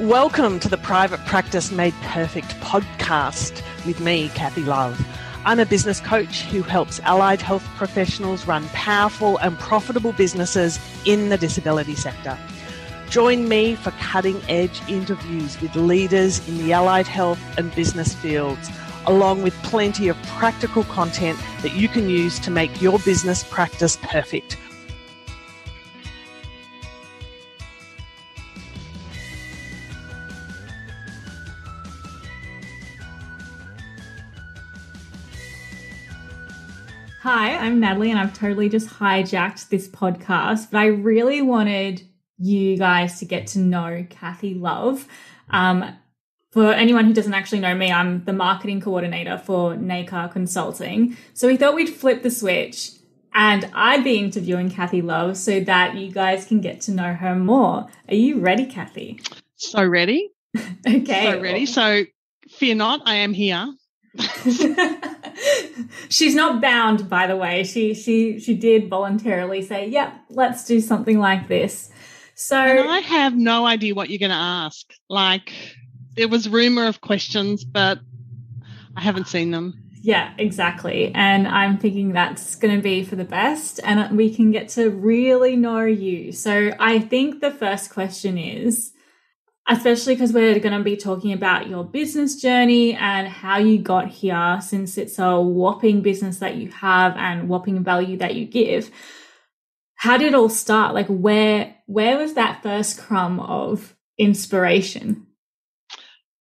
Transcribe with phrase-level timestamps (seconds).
[0.00, 4.98] Welcome to the Private Practice Made Perfect podcast with me, Kathy Love.
[5.44, 11.28] I'm a business coach who helps allied health professionals run powerful and profitable businesses in
[11.28, 12.38] the disability sector.
[13.10, 18.70] Join me for cutting edge interviews with leaders in the allied health and business fields,
[19.06, 23.98] along with plenty of practical content that you can use to make your business practice
[24.02, 24.56] perfect
[37.32, 42.02] Hi, I'm Natalie, and I've totally just hijacked this podcast, but I really wanted
[42.38, 45.06] you guys to get to know Kathy Love.
[45.48, 45.96] Um,
[46.50, 51.16] for anyone who doesn't actually know me, I'm the marketing coordinator for NACAR Consulting.
[51.32, 52.90] So we thought we'd flip the switch
[53.32, 57.36] and I'd be interviewing Kathy Love so that you guys can get to know her
[57.36, 57.86] more.
[58.08, 59.20] Are you ready, Kathy?
[59.54, 60.32] So ready.
[60.84, 61.30] okay.
[61.30, 61.66] So ready.
[61.66, 62.02] So
[62.48, 63.72] fear not, I am here.
[66.08, 67.64] She's not bound, by the way.
[67.64, 71.90] She she she did voluntarily say, "Yep, yeah, let's do something like this."
[72.34, 74.92] So and I have no idea what you're going to ask.
[75.08, 75.52] Like
[76.16, 77.98] there was rumor of questions, but
[78.96, 79.80] I haven't seen them.
[80.02, 81.12] Yeah, exactly.
[81.14, 84.90] And I'm thinking that's going to be for the best and we can get to
[84.90, 86.32] really know you.
[86.32, 88.92] So I think the first question is
[89.68, 94.08] especially because we're going to be talking about your business journey and how you got
[94.08, 98.90] here, since it's a whopping business that you have and whopping value that you give.
[99.96, 100.94] How did it all start?
[100.94, 105.26] Like, where where was that first crumb of inspiration?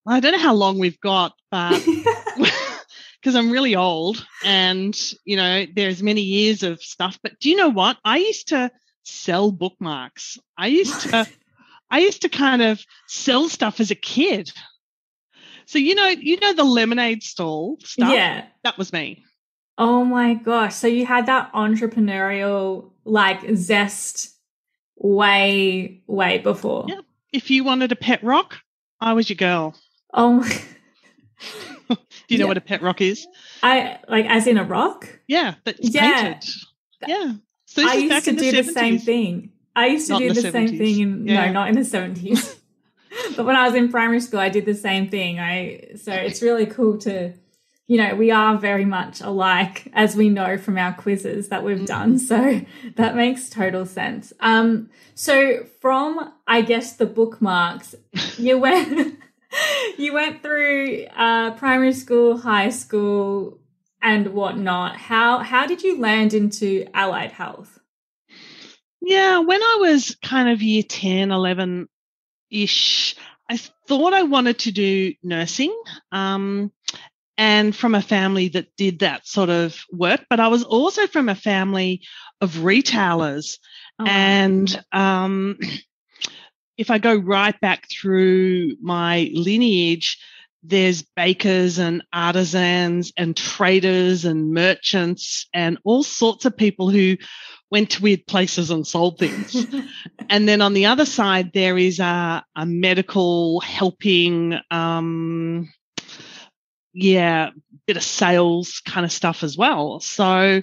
[0.07, 1.85] I don't know how long we've got, but
[3.21, 7.19] because I'm really old, and you know, there's many years of stuff.
[7.21, 7.97] But do you know what?
[8.03, 8.71] I used to
[9.03, 10.37] sell bookmarks.
[10.57, 11.27] I used to
[11.91, 14.51] I used to kind of sell stuff as a kid.
[15.65, 18.11] So you know, you know the lemonade stall stuff.
[18.11, 19.23] Yeah, that was me.
[19.77, 20.75] Oh my gosh!
[20.75, 24.35] So you had that entrepreneurial like zest
[24.99, 26.85] way, way before.
[26.87, 27.01] Yeah.
[27.31, 28.57] If you wanted a pet rock,
[28.99, 29.75] I was your girl.
[30.13, 30.61] Oh my.
[31.89, 32.47] Do you know yeah.
[32.49, 33.25] what a pet rock is?
[33.63, 35.19] I like as in a rock.
[35.27, 36.33] Yeah, that's yeah.
[36.33, 36.49] painted.
[37.07, 37.33] Yeah.
[37.65, 39.51] So I used to do the, the same thing.
[39.79, 41.45] I used to not do the, the same thing in yeah.
[41.45, 42.55] no, not in the seventies.
[43.35, 45.39] but when I was in primary school, I did the same thing.
[45.39, 47.33] I so it's really cool to,
[47.87, 51.85] you know, we are very much alike, as we know from our quizzes that we've
[51.85, 52.19] done.
[52.19, 52.61] Mm-hmm.
[52.61, 54.33] So that makes total sense.
[54.41, 57.95] Um, so from I guess the bookmarks,
[58.37, 59.17] you went
[59.97, 63.59] you went through uh, primary school, high school,
[64.01, 64.97] and whatnot.
[64.97, 67.78] How how did you land into allied health?
[69.01, 71.87] Yeah, when I was kind of year 10, 11
[72.51, 73.15] ish,
[73.49, 75.75] I thought I wanted to do nursing.
[76.11, 76.71] Um,
[77.37, 81.29] and from a family that did that sort of work, but I was also from
[81.29, 82.01] a family
[82.41, 83.59] of retailers.
[83.97, 84.05] Oh.
[84.05, 85.57] And um,
[86.77, 90.21] if I go right back through my lineage,
[90.63, 97.15] there's bakers and artisans and traders and merchants and all sorts of people who
[97.71, 99.65] went to weird places and sold things.
[100.29, 105.71] and then on the other side, there is a, a medical helping, um,
[106.93, 107.51] yeah,
[107.85, 109.99] bit of sales kind of stuff as well.
[109.99, 110.61] So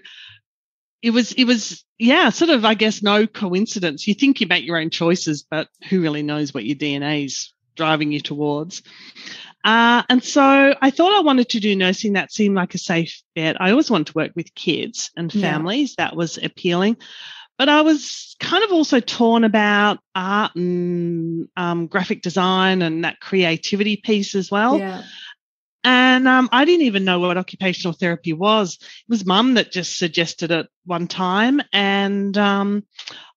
[1.03, 4.07] it was, it was, yeah, sort of, I guess, no coincidence.
[4.07, 7.53] You think you make your own choices, but who really knows what your DNA is
[7.77, 8.83] driving you towards?
[9.67, 12.13] Uh, and so I thought I wanted to do nursing.
[12.13, 13.61] That seemed like a safe bet.
[13.61, 15.97] I always wanted to work with kids and families.
[15.99, 16.07] Yeah.
[16.07, 16.99] That was appealing.
[17.59, 23.19] But I was kind of also torn about art and um, graphic design and that
[23.19, 24.79] creativity piece as well.
[24.79, 25.03] Yeah.
[25.83, 28.79] And um, I didn't even know what occupational therapy was.
[28.81, 31.61] It was mum that just suggested it one time.
[31.73, 32.85] And um,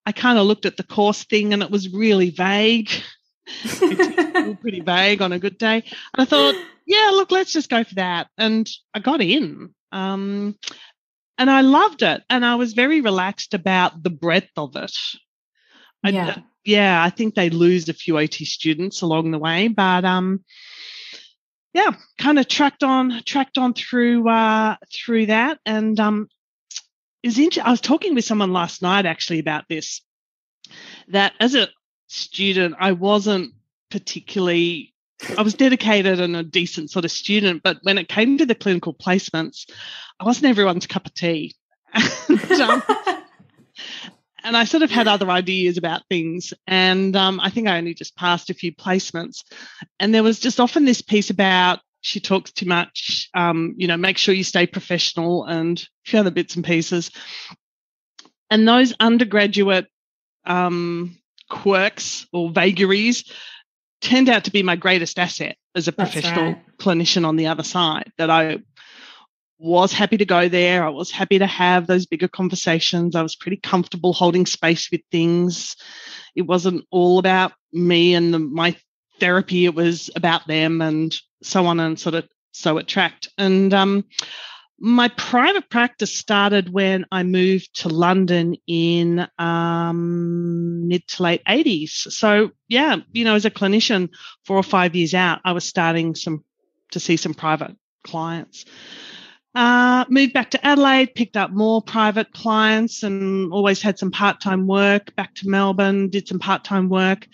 [0.05, 2.91] I kind of looked at the course thing and it was really vague.
[4.61, 5.83] pretty vague on a good day.
[6.13, 6.55] And I thought,
[6.85, 8.27] yeah, look, let's just go for that.
[8.37, 9.73] And I got in.
[9.91, 10.55] Um,
[11.37, 12.23] and I loved it.
[12.29, 14.97] And I was very relaxed about the breadth of it.
[16.03, 16.37] I, yeah.
[16.63, 20.43] yeah, I think they lose a few OT students along the way, but um,
[21.73, 26.27] yeah, kind of tracked on, tracked on through uh, through that, and um,
[27.21, 30.01] is inter- I was talking with someone last night actually about this.
[31.09, 31.67] That as a
[32.09, 33.53] student, I wasn't
[33.89, 34.93] particularly
[35.37, 38.55] I was dedicated and a decent sort of student, but when it came to the
[38.55, 39.69] clinical placements,
[40.19, 41.55] I wasn't everyone's cup of tea.
[41.93, 42.83] and, um,
[44.43, 46.53] and I sort of had other ideas about things.
[46.67, 49.43] And um, I think I only just passed a few placements.
[49.99, 53.97] And there was just often this piece about she talks too much, um, you know,
[53.97, 57.11] make sure you stay professional and a few other bits and pieces.
[58.49, 59.87] And those undergraduate
[60.45, 61.17] um,
[61.49, 63.23] quirks or vagaries
[64.01, 66.77] turned out to be my greatest asset as a professional right.
[66.77, 68.59] clinician on the other side that I
[69.59, 70.85] was happy to go there.
[70.85, 73.15] I was happy to have those bigger conversations.
[73.15, 75.75] I was pretty comfortable holding space with things.
[76.35, 78.75] It wasn't all about me and the, my
[79.19, 79.65] therapy.
[79.65, 81.13] It was about them and
[81.43, 83.29] so on and sort of so it tracked.
[83.37, 84.05] And um,
[84.79, 92.11] my private practice started when I moved to London in um, mid to late 80s.
[92.11, 94.09] So, yeah, you know, as a clinician,
[94.45, 96.43] four or five years out, I was starting some
[96.91, 98.65] to see some private clients.
[99.55, 104.39] Uh, moved back to Adelaide, picked up more private clients, and always had some part
[104.39, 105.15] time work.
[105.15, 107.27] Back to Melbourne, did some part time work,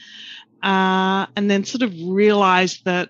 [0.64, 3.10] uh, and then sort of realised that,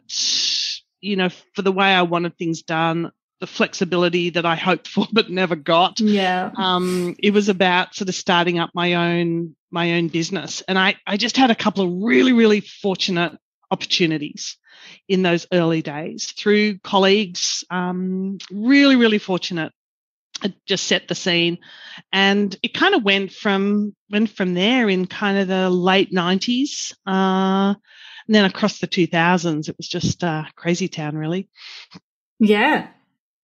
[1.02, 5.08] you know, for the way I wanted things done, the flexibility that I hoped for
[5.14, 6.00] but never got.
[6.00, 6.52] Yeah.
[6.56, 10.96] Um, it was about sort of starting up my own my own business, and I
[11.06, 13.38] I just had a couple of really really fortunate
[13.72, 14.58] opportunities
[15.08, 17.64] in those early days through colleagues.
[17.70, 19.74] Um, really, really fortunate.
[20.44, 21.60] It just set the scene,
[22.12, 26.94] and it kind of went from went from there in kind of the late nineties,
[27.08, 27.74] uh,
[28.28, 29.70] and then across the two thousands.
[29.70, 31.48] It was just uh, crazy town, really.
[32.38, 32.90] Yeah,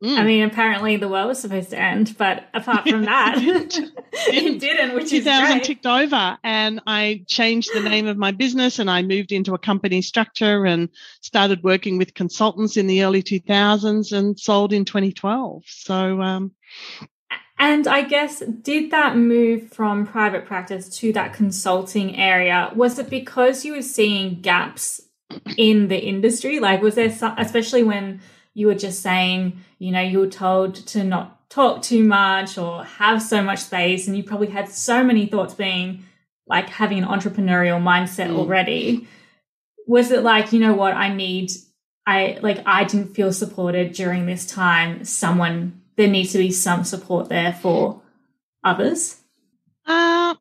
[0.04, 0.18] Mm.
[0.18, 3.94] I mean, apparently the world was supposed to end, but apart from that, it, didn't.
[4.28, 8.80] it didn't, which 2000 is ticked over, and I changed the name of my business,
[8.80, 10.90] and I moved into a company structure and
[11.22, 15.64] started working with consultants in the early 2000s, and sold in 2012.
[15.68, 16.52] So, um,
[17.60, 22.72] and I guess did that move from private practice to that consulting area?
[22.76, 25.00] Was it because you were seeing gaps
[25.58, 26.60] in the industry?
[26.60, 28.20] Like, was there some, especially when
[28.54, 32.84] you were just saying, you know, you were told to not talk too much or
[32.84, 36.06] have so much space, and you probably had so many thoughts being
[36.48, 38.38] like having an entrepreneurial mindset mm.
[38.38, 39.08] already.
[39.88, 41.52] Was it like, you know what, I need,
[42.06, 45.04] I like, I didn't feel supported during this time.
[45.06, 48.02] Someone, there needs to be some support there for
[48.64, 49.18] others?
[49.86, 50.36] Uh,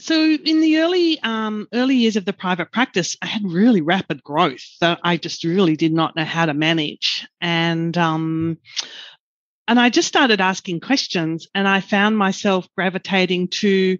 [0.00, 4.22] so in the early um, early years of the private practice, I had really rapid
[4.22, 8.58] growth that I just really did not know how to manage, and um,
[9.66, 13.98] and I just started asking questions, and I found myself gravitating to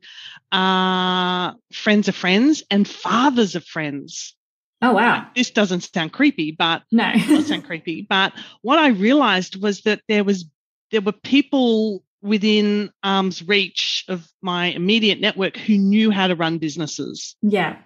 [0.53, 4.35] uh, friends of friends and fathers of friends.
[4.81, 5.27] Oh wow!
[5.35, 8.07] This doesn't sound creepy, but no, it doesn't sound creepy.
[8.09, 10.45] But what I realized was that there was
[10.93, 16.59] there were people within arm's reach of my immediate network who knew how to run
[16.59, 17.37] businesses.
[17.43, 17.79] Yeah.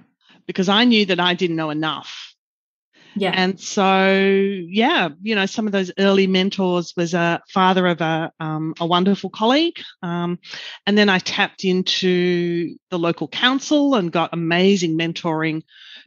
[0.47, 2.35] Because I knew that I didn't know enough.
[3.15, 3.33] Yeah.
[3.35, 8.33] And so, yeah, you know, some of those early mentors was a father of a,
[8.41, 9.79] um, a wonderful colleague.
[10.03, 10.39] Um,
[10.87, 15.63] and then I tapped into the local council and got amazing mentoring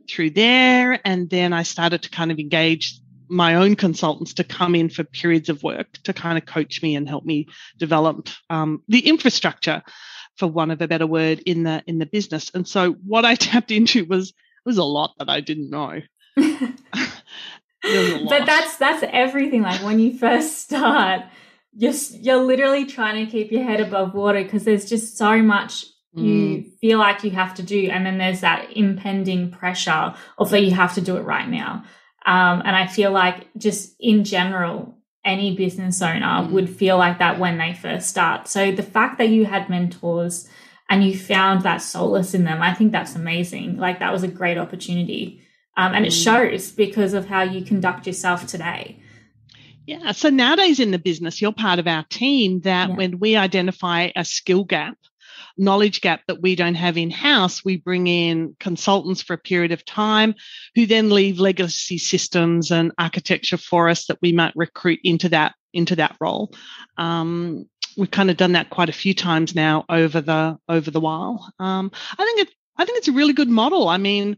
[0.10, 1.00] through there.
[1.06, 5.04] And then I started to kind of engage my own consultants to come in for
[5.04, 9.84] periods of work to kind of coach me and help me develop um, the infrastructure,
[10.38, 12.52] for one of a better word, in the in the business.
[12.54, 14.34] And so what I tapped into was
[14.66, 16.02] was a lot that I didn't know.
[16.36, 19.62] but that's that's everything.
[19.62, 21.22] Like when you first start,
[21.74, 25.86] you're you're literally trying to keep your head above water because there's just so much
[26.14, 26.80] you mm.
[26.80, 30.72] feel like you have to do, and then there's that impending pressure of that you
[30.72, 31.84] have to do it right now.
[32.26, 36.52] Um, and I feel like just in general, any business owner mm.
[36.52, 38.48] would feel like that when they first start.
[38.48, 40.48] So the fact that you had mentors
[40.90, 43.78] and you found that solace in them, I think that's amazing.
[43.78, 45.42] Like that was a great opportunity.
[45.78, 46.08] Um, and mm.
[46.08, 49.00] it shows because of how you conduct yourself today.
[49.86, 50.14] Yeah.
[50.14, 52.96] So nowadays in the business, you're part of our team that yeah.
[52.96, 54.98] when we identify a skill gap,
[55.58, 59.72] knowledge gap that we don't have in house, we bring in consultants for a period
[59.72, 60.36] of time
[60.76, 65.54] who then leave legacy systems and architecture for us that we might recruit into that
[65.74, 66.54] into that role.
[66.98, 71.00] Um, we've kind of done that quite a few times now over the over the
[71.00, 71.52] while.
[71.60, 73.88] Um, I think it I think it's a really good model.
[73.88, 74.38] I mean,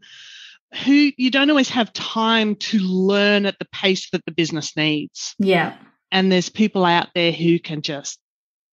[0.86, 5.36] who you don't always have time to learn at the pace that the business needs.
[5.40, 5.78] Yeah.
[6.12, 8.20] And there's people out there who can just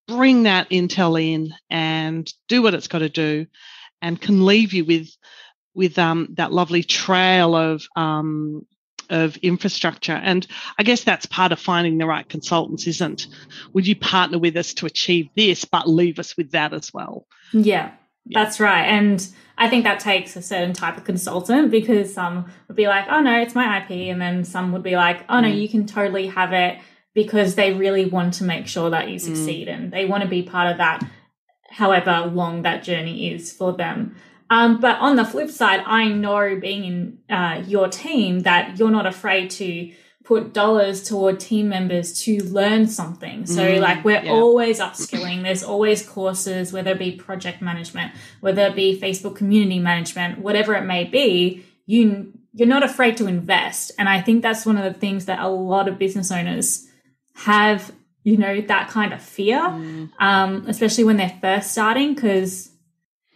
[0.06, 3.46] bring that intel in and do what it's got to do
[4.02, 5.08] and can leave you with
[5.74, 8.66] with um, that lovely trail of um,
[9.10, 10.12] of infrastructure.
[10.12, 10.46] And
[10.78, 13.26] I guess that's part of finding the right consultants, isn't?
[13.72, 17.26] Would you partner with us to achieve this, but leave us with that as well?
[17.52, 17.92] Yeah,
[18.24, 18.42] yeah.
[18.42, 18.84] that's right.
[18.84, 19.26] And
[19.58, 23.20] I think that takes a certain type of consultant because some would be like, oh
[23.20, 23.90] no, it's my IP.
[24.10, 25.60] And then some would be like, oh no, mm.
[25.60, 26.78] you can totally have it
[27.14, 29.20] because they really want to make sure that you mm.
[29.20, 29.74] succeed mm.
[29.74, 31.02] and they want to be part of that,
[31.70, 34.16] however long that journey is for them.
[34.50, 38.90] Um, but on the flip side, I know being in uh, your team that you're
[38.90, 39.90] not afraid to
[40.24, 43.46] put dollars toward team members to learn something.
[43.46, 44.32] So mm, like we're yeah.
[44.32, 45.42] always upskilling.
[45.42, 50.74] There's always courses, whether it be project management, whether it be Facebook community management, whatever
[50.74, 53.92] it may be, you you're not afraid to invest.
[53.98, 56.86] And I think that's one of the things that a lot of business owners
[57.34, 60.10] have, you know, that kind of fear, mm.
[60.18, 62.70] um, especially when they're first starting, because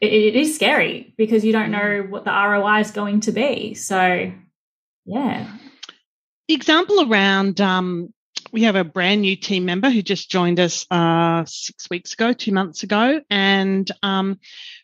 [0.01, 2.09] it, it is scary because you don't know mm.
[2.11, 3.75] what the ROI is going to be.
[3.75, 4.33] So,
[5.05, 5.47] yeah.
[6.49, 8.13] Example around um,
[8.53, 12.33] we have a brand new team member who just joined us uh, six weeks ago,
[12.33, 14.39] two months ago, and um,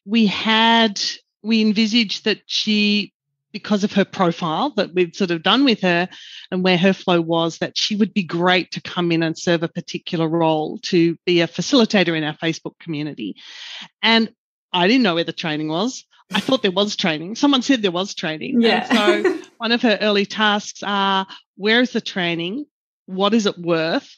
[0.04, 1.00] we had
[1.42, 3.12] we envisaged that she
[3.54, 6.08] because of her profile that we've sort of done with her
[6.50, 9.62] and where her flow was that she would be great to come in and serve
[9.62, 13.36] a particular role to be a facilitator in our Facebook community.
[14.02, 14.30] And
[14.72, 16.04] I didn't know where the training was.
[16.34, 17.36] I thought there was training.
[17.36, 18.60] Someone said there was training.
[18.60, 18.88] Yeah.
[18.90, 21.24] And so one of her early tasks are
[21.56, 22.66] where is the training?
[23.06, 24.10] What is it worth?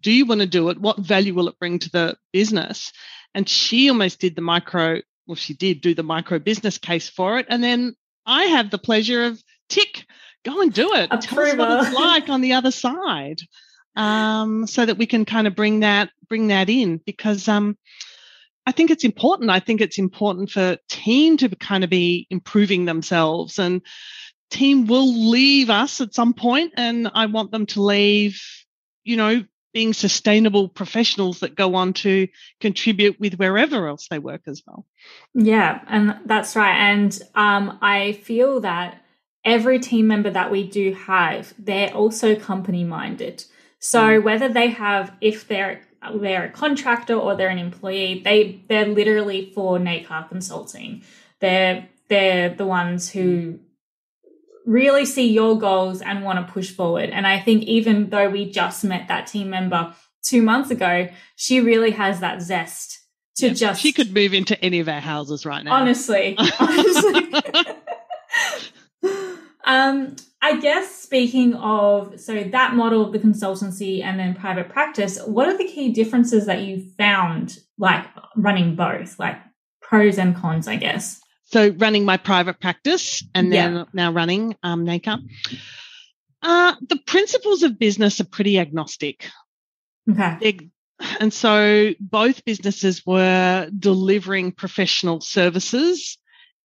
[0.00, 0.80] Do you want to do it?
[0.80, 2.92] What value will it bring to the business?
[3.34, 7.40] And she almost did the micro, well, she did do the micro business case for
[7.40, 7.46] it.
[7.48, 7.96] And then
[8.28, 10.04] I have the pleasure of tick,
[10.44, 11.10] go and do it.
[11.22, 13.40] Tell us what it's like on the other side.
[13.96, 17.76] Um, so that we can kind of bring that bring that in because um,
[18.64, 19.50] I think it's important.
[19.50, 23.82] I think it's important for team to kind of be improving themselves and
[24.50, 28.40] team will leave us at some point and I want them to leave,
[29.04, 32.28] you know, being sustainable professionals that go on to
[32.60, 34.86] contribute with wherever else they work as well.
[35.34, 36.76] Yeah, and that's right.
[36.76, 39.02] And um, I feel that
[39.44, 43.44] every team member that we do have, they're also company minded.
[43.78, 44.22] So mm.
[44.22, 45.82] whether they have, if they're
[46.14, 51.02] they're a contractor or they're an employee, they they're literally for NACAR Consulting.
[51.40, 53.60] They're they're the ones who
[54.68, 57.08] really see your goals and want to push forward.
[57.08, 61.60] And I think even though we just met that team member two months ago, she
[61.60, 63.00] really has that zest
[63.36, 63.80] to yeah, just.
[63.80, 65.72] She could move into any of our houses right now.
[65.72, 67.28] Honestly, honestly.
[69.64, 75.18] um, I guess speaking of so that model of the consultancy and then private practice,
[75.24, 78.04] what are the key differences that you found like
[78.36, 79.38] running both, like
[79.80, 81.22] pros and cons, I guess?
[81.50, 83.84] So running my private practice and then yeah.
[83.94, 85.18] now running um, NACAR.
[86.42, 89.30] Uh, the principles of business are pretty agnostic.
[90.10, 90.36] Okay.
[90.40, 90.68] They're,
[91.20, 96.18] and so both businesses were delivering professional services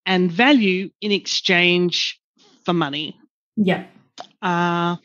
[0.06, 2.20] and value in exchange
[2.66, 3.18] for money.
[3.56, 3.86] Yeah.
[4.42, 4.98] Uh,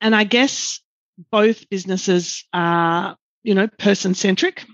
[0.00, 0.80] and I guess
[1.30, 4.64] both businesses are, you know, person centric.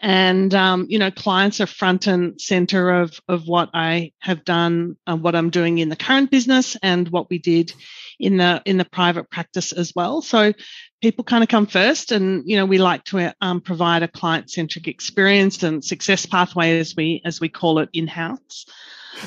[0.00, 4.96] And, um, you know, clients are front and center of, of what I have done,
[5.06, 7.72] uh, what I'm doing in the current business and what we did
[8.18, 10.22] in the, in the private practice as well.
[10.22, 10.52] So
[11.00, 14.50] people kind of come first and, you know, we like to um, provide a client
[14.50, 18.66] centric experience and success pathway as we, as we call it in house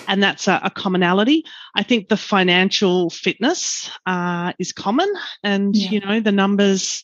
[0.07, 1.45] and that's a, a, commonality.
[1.75, 5.11] I think the financial fitness uh, is common,
[5.43, 5.89] and yeah.
[5.89, 7.03] you know the numbers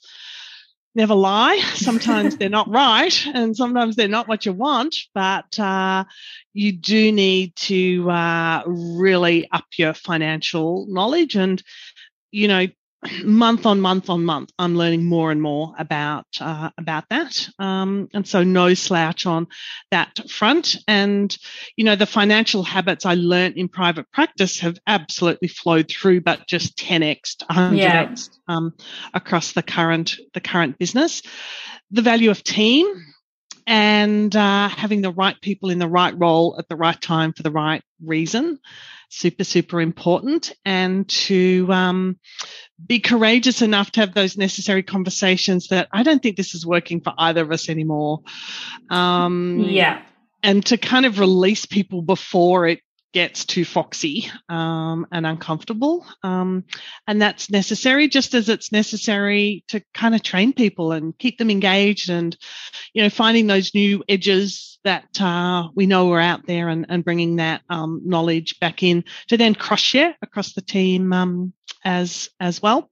[0.95, 1.57] never lie.
[1.75, 4.95] Sometimes they're not right, and sometimes they're not what you want.
[5.13, 6.05] But uh,
[6.53, 11.61] you do need to uh, really up your financial knowledge, and
[12.31, 12.67] you know
[13.23, 18.09] month on month on month, I'm learning more and more about uh, about that, um,
[18.13, 19.47] and so no slouch on
[19.91, 20.77] that front.
[20.87, 21.35] And
[21.75, 26.47] you know, the financial habits I learned in private practice have absolutely flowed through, but
[26.47, 28.15] just 10x, 100x yeah.
[28.47, 28.73] um,
[29.13, 31.21] across the current the current business.
[31.91, 32.87] The value of team
[33.67, 37.43] and uh, having the right people in the right role at the right time for
[37.43, 38.59] the right reason
[39.09, 42.17] super super important and to um,
[42.85, 47.01] be courageous enough to have those necessary conversations that I don't think this is working
[47.01, 48.21] for either of us anymore.
[48.89, 50.01] Um, yeah.
[50.43, 52.81] And to kind of release people before it
[53.15, 56.05] gets too foxy um, and uncomfortable.
[56.21, 56.65] Um,
[57.07, 61.49] and that's necessary, just as it's necessary to kind of train people and keep them
[61.49, 62.35] engaged and,
[62.93, 67.05] you know, finding those new edges that uh, we know are out there and, and
[67.05, 71.53] bringing that um, knowledge back in to then cross share across the team um,
[71.85, 72.91] as, as well.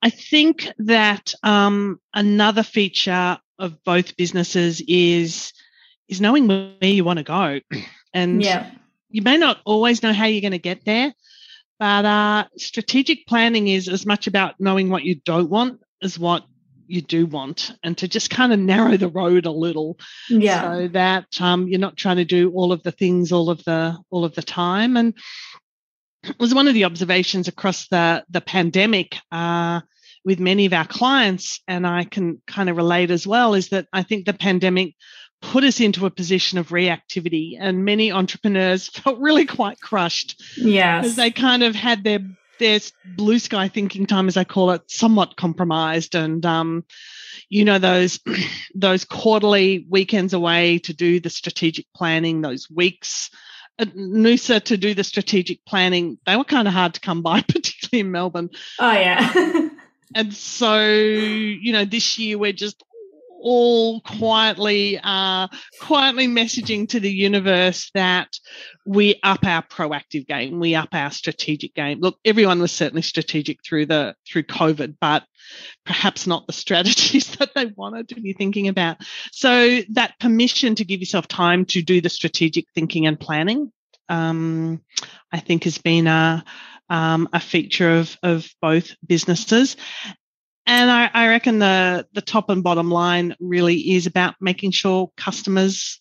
[0.00, 5.52] I think that um, another feature of both businesses is
[6.08, 7.60] is knowing where you want to go.
[8.16, 8.70] And yeah
[9.14, 11.14] you may not always know how you're going to get there,
[11.78, 16.44] but uh, strategic planning is as much about knowing what you don't want as what
[16.88, 19.96] you do want and to just kind of narrow the road a little
[20.28, 20.62] yeah.
[20.62, 23.96] so that um, you're not trying to do all of the things all of the
[24.10, 24.96] all of the time.
[24.96, 25.14] And
[26.24, 29.80] it was one of the observations across the the pandemic uh,
[30.24, 33.86] with many of our clients and i can kind of relate as well is that
[33.92, 34.94] i think the pandemic
[35.52, 37.56] put us into a position of reactivity.
[37.58, 40.42] And many entrepreneurs felt really quite crushed.
[40.56, 42.20] Yeah because they kind of had their
[42.60, 42.78] their
[43.16, 46.14] blue sky thinking time as i call it somewhat compromised.
[46.14, 46.84] And um,
[47.48, 48.20] you know those
[48.74, 53.30] those quarterly weekends away to do the strategic planning those weeks
[53.78, 57.40] at noosa to do the strategic planning they were kind of hard to come by
[57.48, 58.50] particularly in melbourne.
[58.78, 59.68] Oh yeah.
[60.16, 62.84] And so you know this year we're just
[63.44, 65.46] all quietly, uh,
[65.80, 68.28] quietly messaging to the universe that
[68.86, 72.00] we up our proactive game, we up our strategic game.
[72.00, 75.24] Look, everyone was certainly strategic through the through COVID, but
[75.84, 78.96] perhaps not the strategies that they wanted to be thinking about.
[79.30, 83.70] So that permission to give yourself time to do the strategic thinking and planning,
[84.08, 84.80] um,
[85.30, 86.44] I think, has been a
[86.88, 89.76] um, a feature of of both businesses.
[90.66, 95.10] And I, I, reckon the, the top and bottom line really is about making sure
[95.16, 96.00] customers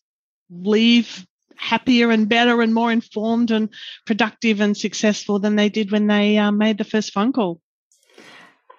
[0.49, 3.69] leave happier and better and more informed and
[4.05, 7.59] productive and successful than they did when they uh, made the first phone call.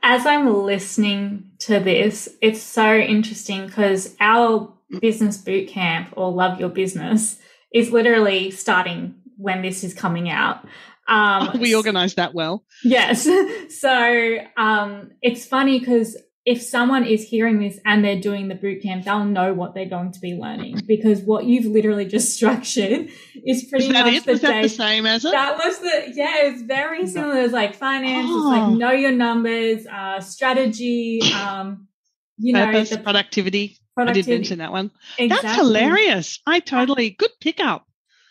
[0.03, 6.61] As I'm listening to this, it's so interesting because our business boot camp or love
[6.61, 7.39] your business
[7.73, 10.67] is literally starting when this is coming out.
[11.07, 12.65] Um, we organized that well.
[12.83, 13.29] Yes.
[13.69, 18.83] So um, it's funny because if someone is hearing this and they're doing the boot
[18.83, 23.09] camp, they'll know what they're going to be learning because what you've literally just structured
[23.45, 24.25] is pretty is much it?
[24.25, 25.33] the was that the same as it?
[25.33, 27.41] That was the yeah, it's very similar.
[27.41, 28.37] It's like finance, oh.
[28.37, 28.75] it's like oh.
[28.75, 31.89] know your numbers, uh, strategy, um,
[32.37, 33.79] you Purpose, know, the productivity.
[33.95, 34.21] productivity.
[34.21, 34.91] I did mention that one.
[35.19, 35.49] Exactly.
[35.49, 36.41] That's hilarious.
[36.47, 37.87] I totally good pickup.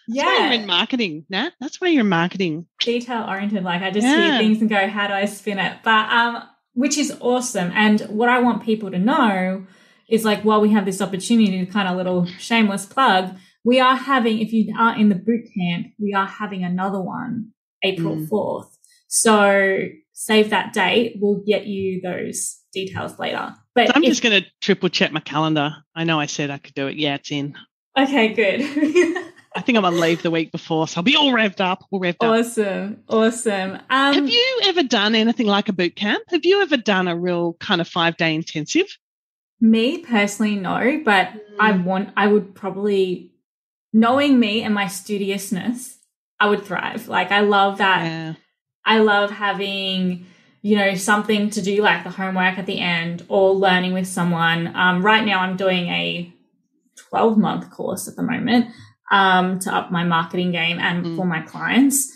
[0.08, 0.26] That's yeah.
[0.26, 1.54] why you're in marketing, Nat.
[1.60, 2.66] That's why you're in marketing.
[2.80, 3.64] Detail oriented.
[3.64, 4.32] Like I just yeah.
[4.32, 5.78] hear things and go, how do I spin it?
[5.84, 7.72] But um, which is awesome.
[7.74, 9.66] And what I want people to know
[10.10, 13.96] is like while we have this opportunity to kind of little shameless plug, we are
[13.96, 17.52] having, if you are in the boot camp, we are having another one
[17.84, 18.30] April mm.
[18.30, 18.70] 4th.
[19.08, 21.18] So save that date.
[21.20, 23.56] We'll get you those details later.
[23.76, 25.76] But so I'm if, just going to triple check my calendar.
[25.96, 26.98] I know I said I could do it.
[26.98, 27.56] Yeah, it's in.
[27.98, 29.24] Okay, good.
[29.56, 32.00] I think I'm on leave the week before, so I'll be all revved up, all
[32.00, 33.16] revved awesome, up.
[33.16, 33.72] Awesome, awesome.
[33.90, 36.24] Um, Have you ever done anything like a boot camp?
[36.30, 38.98] Have you ever done a real kind of five day intensive?
[39.62, 41.40] Me personally, no, but mm.
[41.60, 42.10] I want.
[42.18, 43.32] I would probably,
[43.92, 45.98] knowing me and my studiousness,
[46.40, 47.08] I would thrive.
[47.08, 48.04] Like I love that.
[48.04, 48.34] Yeah.
[48.86, 50.26] I love having
[50.64, 54.74] you know, something to do like the homework at the end or learning with someone.
[54.74, 56.34] Um, right now, I'm doing a
[56.96, 58.68] 12 month course at the moment
[59.12, 61.16] um, to up my marketing game and mm.
[61.16, 62.12] for my clients.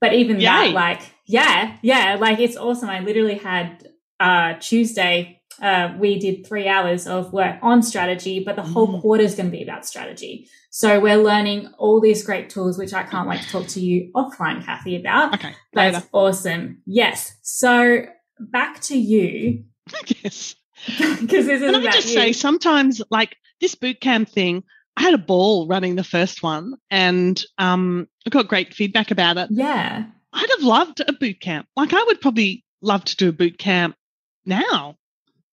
[0.00, 0.46] But even Yay.
[0.46, 2.90] that, like, yeah, yeah, like it's awesome.
[2.90, 3.88] I literally had
[4.20, 9.00] uh, Tuesday, uh, we did three hours of work on strategy, but the whole mm.
[9.00, 10.48] quarter is going to be about strategy.
[10.70, 14.10] So we're learning all these great tools, which I can't wait to talk to you
[14.14, 15.34] offline, Kathy, about.
[15.34, 15.54] Okay.
[15.72, 16.08] That's later.
[16.12, 16.82] awesome.
[16.84, 17.34] Yes.
[17.42, 18.04] So
[18.38, 19.64] back to you.
[20.22, 20.54] yes.
[20.86, 22.14] Because this is Can I just you.
[22.14, 24.62] say, sometimes like this bootcamp thing,
[24.96, 29.36] I had a ball running the first one and um, I got great feedback about
[29.36, 29.50] it.
[29.50, 30.06] Yeah.
[30.32, 31.66] I'd have loved a boot camp.
[31.76, 33.96] Like I would probably love to do a boot camp
[34.44, 34.96] now.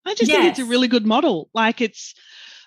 [0.06, 0.40] I just yes.
[0.40, 1.50] think it's a really good model.
[1.54, 2.14] Like it's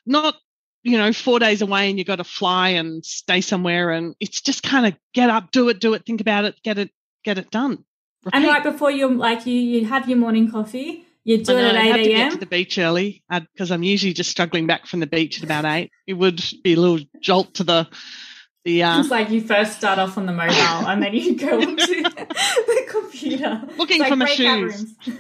[0.04, 0.34] not,
[0.82, 4.40] you know, four days away and you got to fly and stay somewhere and it's
[4.40, 6.90] just kind of get up, do it, do it, think about it, get it,
[7.24, 7.84] get it done.
[8.24, 8.38] Repeat.
[8.38, 11.74] And right before you like you you have your morning coffee you do it at
[11.74, 11.96] 8 a.m.
[11.96, 15.38] to get to the beach early because I'm usually just struggling back from the beach
[15.38, 15.90] at about 8.
[16.06, 17.88] It would be a little jolt to the.
[18.64, 21.60] the uh, it's like you first start off on the mobile and then you go
[21.60, 23.60] onto the computer.
[23.76, 24.94] Looking like for my shoes.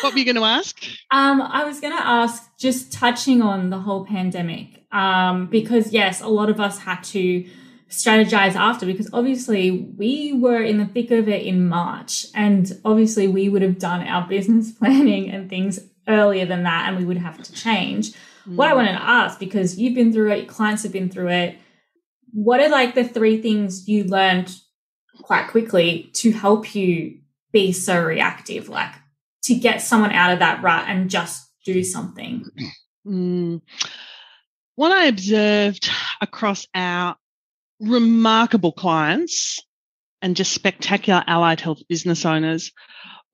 [0.00, 0.84] what were you going to ask?
[1.12, 6.20] Um, I was going to ask, just touching on the whole pandemic, um, because yes,
[6.20, 7.48] a lot of us had to
[7.90, 13.28] strategize after because obviously we were in the thick of it in March and obviously
[13.28, 17.16] we would have done our business planning and things earlier than that and we would
[17.16, 18.12] have to change.
[18.46, 18.56] Mm.
[18.56, 21.28] What I wanted to ask because you've been through it, your clients have been through
[21.28, 21.58] it,
[22.32, 24.54] what are like the three things you learned
[25.22, 27.18] quite quickly to help you
[27.52, 28.92] be so reactive like
[29.44, 32.44] to get someone out of that rut and just do something?
[33.06, 33.62] Mm.
[34.74, 35.88] What I observed
[36.20, 37.16] across our
[37.80, 39.60] remarkable clients
[40.22, 42.72] and just spectacular allied health business owners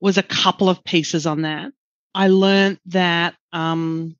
[0.01, 1.73] was a couple of pieces on that.
[2.15, 4.17] I learned that um,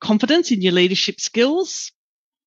[0.00, 1.92] confidence in your leadership skills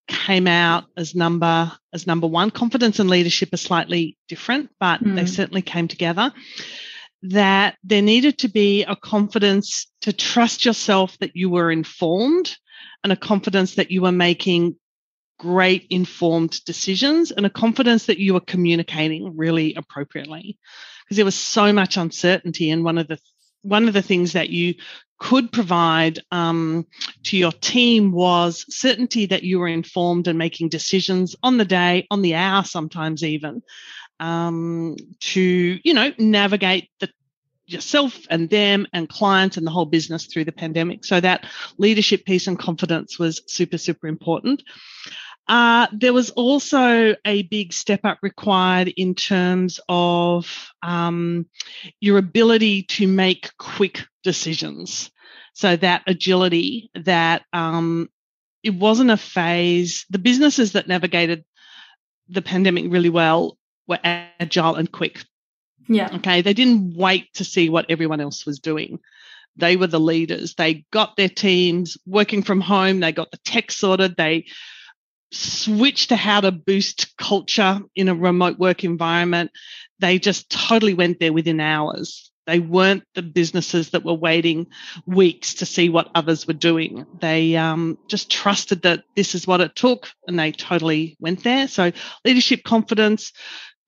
[0.08, 2.52] came out as number as number one.
[2.52, 5.16] Confidence and leadership are slightly different, but mm.
[5.16, 5.28] they hmm.
[5.28, 6.32] certainly came together.
[7.24, 12.56] That there needed to be a confidence to trust yourself that you were informed
[13.04, 14.76] and a confidence that you were making
[15.38, 20.58] great informed decisions and a confidence that you were communicating really appropriately
[21.04, 23.20] because there was so much uncertainty and one of the
[23.62, 24.76] one of the things that you
[25.18, 26.86] could provide um,
[27.24, 32.06] to your team was certainty that you were informed and making decisions on the day
[32.12, 33.62] on the hour sometimes even
[34.20, 37.10] um, to you know navigate the
[37.68, 41.04] yourself and them and clients and the whole business through the pandemic.
[41.04, 41.46] So that
[41.78, 44.64] leadership piece and confidence was super, super important.
[45.48, 51.46] Uh, there was also a big step up required in terms of um,
[52.00, 55.12] your ability to make quick decisions.
[55.54, 58.10] So that agility, that um,
[58.64, 60.06] it wasn't a phase.
[60.10, 61.46] The businesses that navigated
[62.28, 65.24] the pandemic really well were agile and quick.
[65.88, 66.10] Yeah.
[66.16, 66.42] Okay.
[66.42, 69.00] They didn't wait to see what everyone else was doing.
[69.56, 70.56] They were the leaders.
[70.56, 73.00] They got their teams working from home.
[73.00, 74.16] They got the tech sorted.
[74.18, 74.48] They
[75.36, 79.52] switched to how to boost culture in a remote work environment.
[80.00, 82.32] They just totally went there within hours.
[82.46, 84.68] They weren't the businesses that were waiting
[85.08, 87.06] weeks to see what others were doing.
[87.20, 91.68] They um, just trusted that this is what it took and they totally went there.
[91.68, 91.92] So,
[92.24, 93.34] leadership confidence,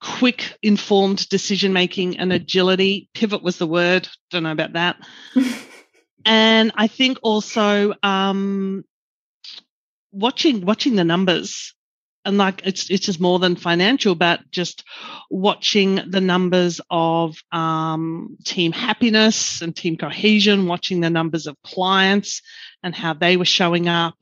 [0.02, 3.10] quick, informed decision making, and agility.
[3.14, 4.10] Pivot was the word.
[4.32, 4.98] Don't know about that.
[6.26, 8.84] and I think also um,
[10.12, 11.74] watching watching the numbers
[12.28, 14.84] and like it's it's just more than financial but just
[15.32, 22.42] watching the numbers of um, team happiness and team cohesion watching the numbers of clients
[22.84, 24.16] and how they were showing up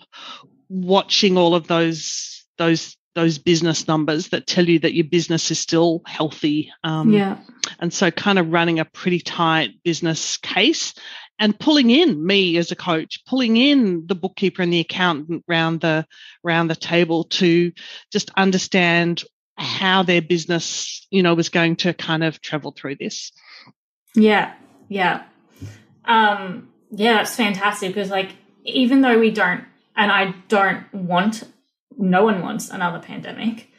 [0.69, 5.57] watching all of those those those business numbers that tell you that your business is
[5.57, 7.37] still healthy um, yeah.
[7.79, 10.93] and so kind of running a pretty tight business case
[11.39, 15.81] and pulling in me as a coach, pulling in the bookkeeper and the accountant round
[15.81, 16.05] the
[16.43, 17.71] round the table to
[18.11, 19.23] just understand
[19.57, 23.31] how their business, you know, was going to kind of travel through this.
[24.13, 24.53] Yeah,
[24.89, 25.23] yeah,
[26.05, 27.15] um, yeah.
[27.15, 28.31] That's fantastic because, like,
[28.63, 29.63] even though we don't,
[29.95, 31.43] and I don't want,
[31.97, 33.69] no one wants another pandemic,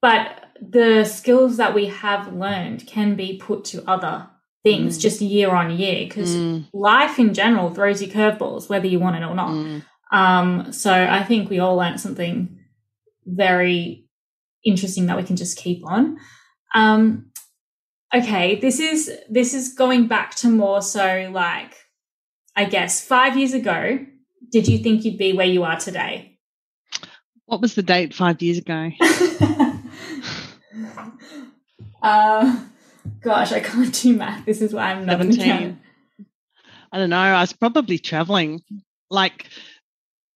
[0.00, 4.28] but the skills that we have learned can be put to other
[4.68, 5.00] things mm.
[5.00, 6.66] just year on year because mm.
[6.72, 9.50] life in general throws you curveballs whether you want it or not.
[9.50, 9.82] Mm.
[10.12, 12.58] Um, so I think we all learned something
[13.26, 14.06] very
[14.64, 16.18] interesting that we can just keep on.
[16.74, 17.30] Um,
[18.14, 21.74] okay, this is this is going back to more so like
[22.54, 24.04] I guess five years ago.
[24.50, 26.38] Did you think you'd be where you are today?
[27.44, 28.90] What was the date five years ago?
[32.02, 32.64] uh,
[33.20, 34.44] Gosh, I can't do math.
[34.44, 35.80] This is why I'm not 17.
[36.90, 37.18] I don't know.
[37.18, 38.62] I was probably traveling.
[39.10, 39.46] Like,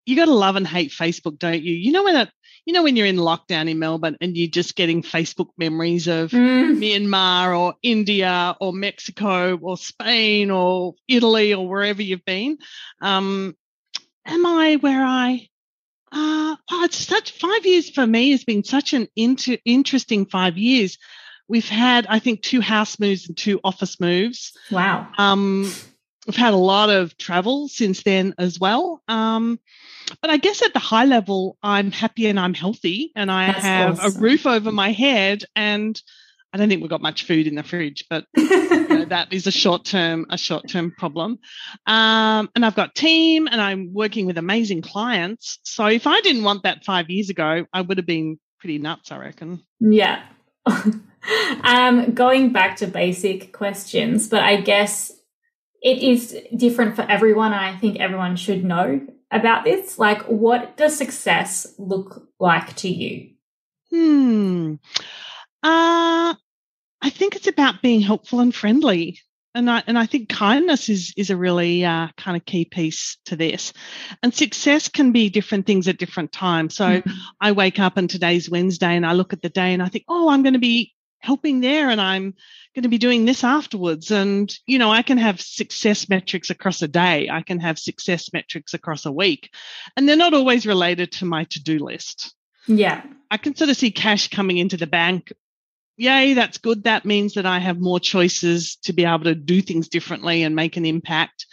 [0.06, 1.74] you got to love and hate Facebook, don't you?
[1.74, 2.30] You know when it,
[2.66, 6.30] you know when you're in lockdown in Melbourne and you're just getting Facebook memories of
[6.30, 6.76] mm.
[6.76, 12.58] Myanmar or India or Mexico or Spain or Italy or wherever you've been.
[13.00, 13.56] Um,
[14.26, 15.48] am I where I?
[16.10, 20.58] Uh, oh, it's such five years for me has been such an inter- interesting five
[20.58, 20.98] years
[21.48, 24.52] We've had, I think, two house moves and two office moves.
[24.70, 25.08] Wow.
[25.18, 25.72] Um,
[26.26, 29.02] we've had a lot of travel since then as well.
[29.08, 29.58] Um,
[30.20, 33.60] but I guess at the high level, I'm happy and I'm healthy and I That's
[33.60, 34.16] have awesome.
[34.16, 36.00] a roof over my head and
[36.52, 39.46] I don't think we've got much food in the fridge, but you know, that is
[39.46, 41.38] a short term a short term problem.
[41.86, 45.60] Um, and I've got team, and I'm working with amazing clients.
[45.62, 49.10] So if I didn't want that five years ago, I would have been pretty nuts,
[49.10, 49.62] I reckon.
[49.80, 50.22] Yeah,
[51.62, 55.12] um, going back to basic questions, but I guess
[55.82, 57.52] it is different for everyone.
[57.52, 59.98] I think everyone should know about this.
[59.98, 63.30] Like, what does success look like to you?
[63.90, 64.74] Hmm.
[65.62, 66.34] Uh,
[67.02, 69.18] I think it's about being helpful and friendly.
[69.54, 73.18] And I, and I think kindness is, is a really uh, kind of key piece
[73.26, 73.72] to this.
[74.22, 76.74] And success can be different things at different times.
[76.74, 77.10] So mm-hmm.
[77.40, 80.04] I wake up and today's Wednesday and I look at the day and I think,
[80.08, 82.34] oh, I'm going to be helping there and I'm
[82.74, 84.10] going to be doing this afterwards.
[84.10, 87.28] And, you know, I can have success metrics across a day.
[87.30, 89.50] I can have success metrics across a week.
[89.96, 92.34] And they're not always related to my to do list.
[92.66, 93.02] Yeah.
[93.30, 95.32] I can sort of see cash coming into the bank.
[95.96, 96.84] Yay, that's good.
[96.84, 100.56] That means that I have more choices to be able to do things differently and
[100.56, 101.46] make an impact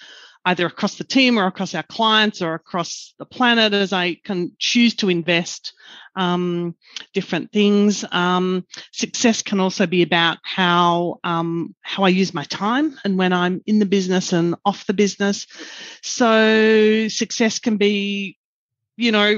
[0.49, 4.51] either across the team or across our clients or across the planet as I can
[4.57, 5.73] choose to invest
[6.15, 6.75] um,
[7.13, 8.03] different things.
[8.11, 13.31] Um, success can also be about how um, how I use my time and when
[13.31, 15.45] I'm in the business and off the business.
[16.01, 18.35] So success can be,
[18.97, 19.37] you know,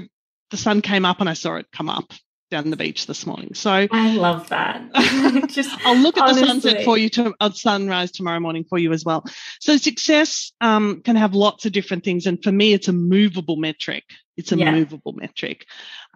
[0.50, 2.14] the sun came up and I saw it come up
[2.52, 3.56] down the beach this morning.
[3.56, 4.84] So I love that.
[5.50, 6.42] Just I'll look at honestly.
[6.42, 9.26] the sunset for you to uh, sunrise tomorrow morning for you as well.
[9.60, 13.56] So success um, can have lots of different things, and for me, it's a movable
[13.56, 14.04] metric.
[14.38, 14.72] It's a yeah.
[14.72, 15.66] movable metric.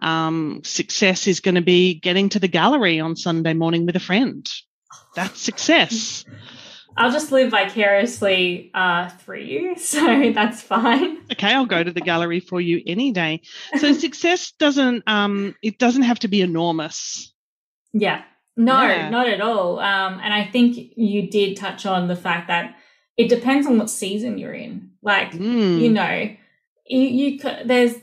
[0.00, 4.00] Um, success is going to be getting to the gallery on Sunday morning with a
[4.00, 4.48] friend.
[5.14, 6.24] That's success.
[6.96, 11.18] I'll just live vicariously uh, through you, so that's fine.
[11.32, 13.42] Okay, I'll go to the gallery for you any day.
[13.78, 17.32] So success doesn't um, it doesn't have to be enormous.
[17.92, 18.22] Yeah,
[18.56, 19.10] no, yeah.
[19.10, 19.78] not at all.
[19.78, 22.76] Um, and I think you did touch on the fact that
[23.16, 24.90] it depends on what season you're in.
[25.02, 25.80] Like mm.
[25.80, 26.30] you know,
[26.86, 27.94] you, you there's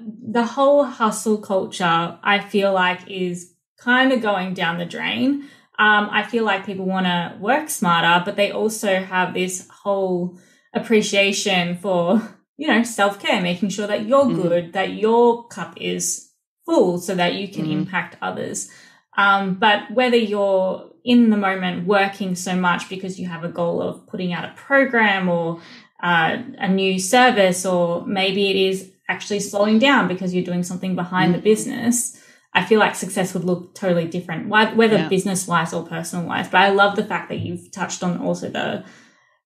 [0.00, 2.18] the whole hustle culture.
[2.22, 5.48] I feel like is kind of going down the drain.
[5.82, 10.38] Um, I feel like people want to work smarter, but they also have this whole
[10.72, 12.22] appreciation for,
[12.56, 14.40] you know, self care, making sure that you're mm.
[14.40, 16.30] good, that your cup is
[16.64, 17.72] full so that you can mm.
[17.72, 18.70] impact others.
[19.16, 23.82] Um, but whether you're in the moment working so much because you have a goal
[23.82, 25.60] of putting out a program or
[26.00, 30.94] uh, a new service, or maybe it is actually slowing down because you're doing something
[30.94, 31.38] behind mm.
[31.38, 32.22] the business,
[32.54, 35.08] I feel like success would look totally different, whether yeah.
[35.08, 36.48] business wise or personal wise.
[36.48, 38.84] But I love the fact that you've touched on also the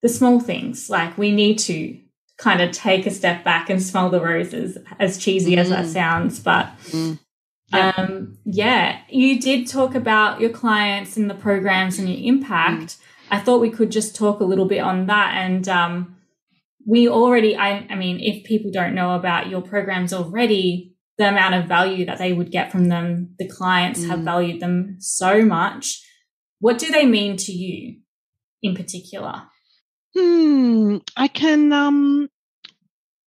[0.02, 0.90] the small things.
[0.90, 1.98] Like we need to
[2.36, 5.58] kind of take a step back and smell the roses, as cheesy mm.
[5.58, 5.92] as that mm.
[5.92, 6.40] sounds.
[6.40, 7.18] But mm.
[7.72, 7.92] yeah.
[7.96, 12.82] Um, yeah, you did talk about your clients and the programs and your impact.
[12.82, 12.98] Mm.
[13.30, 15.34] I thought we could just talk a little bit on that.
[15.34, 16.16] And um,
[16.86, 21.54] we already, I, I mean, if people don't know about your programs already, the amount
[21.54, 23.34] of value that they would get from them.
[23.38, 24.08] The clients mm.
[24.08, 26.02] have valued them so much.
[26.60, 28.00] What do they mean to you
[28.62, 29.42] in particular?
[30.16, 32.28] Hmm, I can um,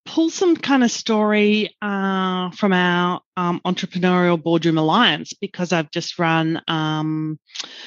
[0.09, 6.17] pull some kind of story uh, from our um, entrepreneurial boardroom alliance because I've just
[6.17, 7.39] run um,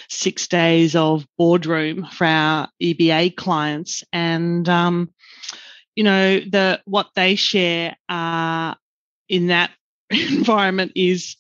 [0.09, 5.11] six days of boardroom for our EBA clients, and um,
[5.97, 8.75] you know the what they share uh,
[9.29, 9.73] in that
[10.13, 11.37] environment is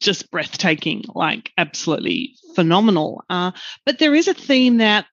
[0.00, 3.24] just breathtaking, like absolutely phenomenal.
[3.28, 3.52] Uh,
[3.86, 5.06] but there is a theme that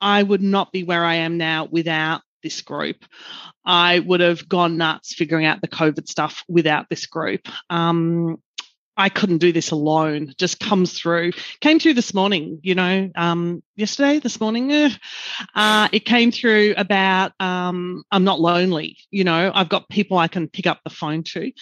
[0.00, 3.04] I would not be where I am now without this group.
[3.64, 7.46] I would have gone nuts figuring out the COVID stuff without this group.
[7.70, 8.42] Um,
[8.96, 10.34] I couldn't do this alone.
[10.38, 11.32] Just comes through.
[11.60, 14.70] Came through this morning, you know, um, yesterday, this morning.
[14.70, 14.90] Eh,
[15.54, 18.98] uh, it came through about um, I'm not lonely.
[19.10, 21.52] You know, I've got people I can pick up the phone to.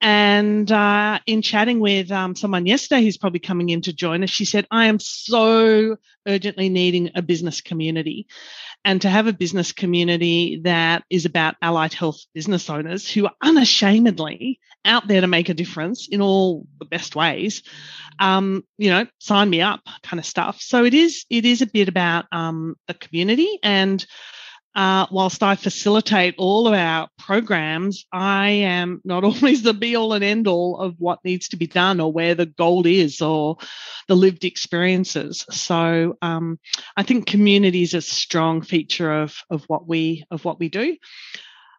[0.00, 4.30] And uh, in chatting with um, someone yesterday who's probably coming in to join us,
[4.30, 8.26] she said, I am so urgently needing a business community.
[8.82, 13.34] And to have a business community that is about allied health business owners who are
[13.42, 17.62] unashamedly out there to make a difference in all the best ways,
[18.18, 20.62] um, you know, sign me up kind of stuff.
[20.62, 24.04] So it is, it is a bit about um, the community and
[24.74, 30.12] uh, whilst I facilitate all of our programs, I am not always the be all
[30.12, 33.56] and end all of what needs to be done or where the gold is or
[34.08, 35.44] the lived experiences.
[35.50, 36.58] So um,
[36.96, 40.96] I think community is a strong feature of of what we of what we do.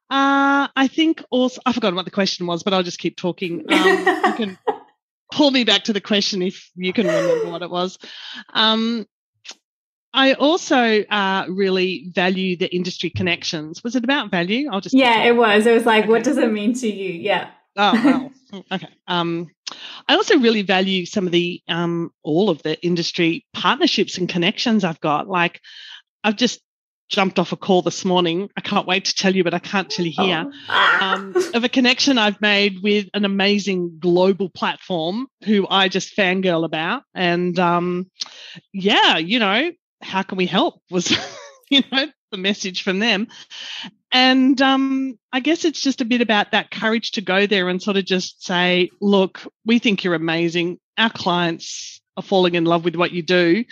[0.10, 3.66] Uh, I think also I forgot what the question was, but I'll just keep talking.
[3.72, 4.58] Um, you can
[5.32, 7.98] pull me back to the question if you can remember what it was.
[8.54, 9.06] Um,
[10.14, 13.84] I also uh, really value the industry connections.
[13.84, 14.70] Was it about value?
[14.72, 15.66] I'll just yeah, it was.
[15.66, 16.12] It was like, okay.
[16.12, 17.14] what does it mean to you?
[17.14, 17.50] Yeah.
[17.78, 18.90] Oh well, okay.
[19.08, 19.50] Um,
[20.10, 24.84] I also really value some of the um, all of the industry partnerships and connections
[24.84, 25.30] I've got.
[25.30, 25.62] Like,
[26.24, 26.62] I've just
[27.12, 28.50] jumped off a call this morning.
[28.58, 30.52] I can't wait to tell you, but I can't tell you here.
[30.70, 30.98] Oh.
[31.02, 36.66] Um, of a connection I've made with an amazing global platform who I just fangirl
[36.66, 37.04] about.
[37.14, 38.10] And um,
[38.74, 39.72] yeah, you know,
[40.02, 41.12] how can we help was,
[41.70, 43.28] you know, the message from them.
[44.12, 47.82] And um, I guess it's just a bit about that courage to go there and
[47.82, 50.80] sort of just say, look, we think you're amazing.
[50.98, 53.64] Our clients are falling in love with what you do.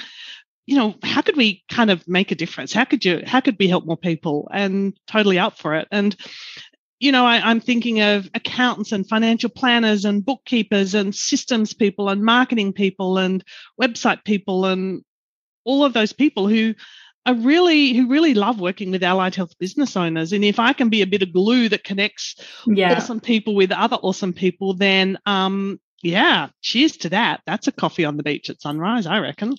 [0.65, 2.71] You know, how could we kind of make a difference?
[2.71, 4.47] How could you, how could we help more people?
[4.53, 5.87] And totally up for it.
[5.91, 6.15] And,
[6.99, 12.07] you know, I, I'm thinking of accountants and financial planners and bookkeepers and systems people
[12.07, 13.43] and marketing people and
[13.81, 15.03] website people and
[15.63, 16.75] all of those people who
[17.25, 20.33] are really who really love working with allied health business owners.
[20.33, 22.95] And if I can be a bit of glue that connects yeah.
[22.95, 27.41] awesome people with other awesome people, then um, yeah, cheers to that.
[27.45, 29.55] That's a coffee on the beach at sunrise, I reckon.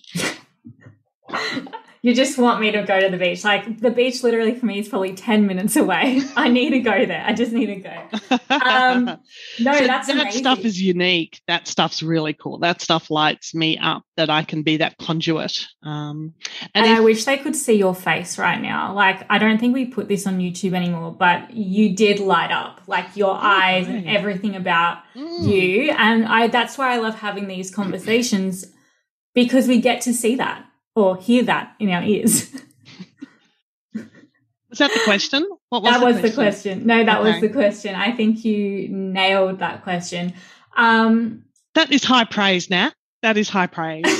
[2.03, 3.43] You just want me to go to the beach.
[3.43, 6.21] Like the beach literally for me is probably 10 minutes away.
[6.35, 7.23] I need to go there.
[7.23, 8.39] I just need to go.
[8.49, 9.05] Um,
[9.59, 10.39] no, so that's that amazing.
[10.39, 11.41] stuff is unique.
[11.47, 12.57] That stuff's really cool.
[12.57, 15.67] That stuff lights me up that I can be that conduit.
[15.83, 16.33] Um,
[16.73, 18.95] and, and if, I wish they could see your face right now.
[18.95, 22.81] Like, I don't think we put this on YouTube anymore, but you did light up
[22.87, 25.47] like your oh, eyes and everything about mm.
[25.47, 25.91] you.
[25.91, 28.65] And I, that's why I love having these conversations
[29.35, 32.51] because we get to see that or hear that in our ears.
[34.71, 35.45] Was that the question?
[35.67, 36.29] What was that the was question?
[36.29, 36.87] the question.
[36.87, 37.31] No, that okay.
[37.31, 37.93] was the question.
[37.93, 40.33] I think you nailed that question.
[40.77, 41.43] Um,
[41.75, 42.93] that is high praise, Nat.
[43.21, 44.05] That is high praise.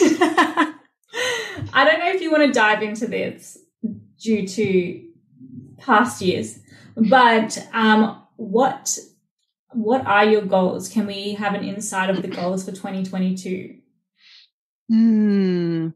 [1.74, 3.58] I don't know if you want to dive into this
[4.20, 5.08] due to
[5.78, 6.60] past years,
[6.98, 9.00] but um, what
[9.74, 10.90] what are your goals?
[10.90, 13.78] Can we have an insight of the goals for 2022?
[14.92, 15.88] Hmm.